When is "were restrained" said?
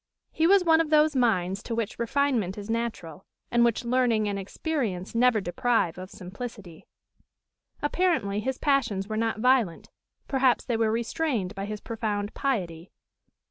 10.75-11.53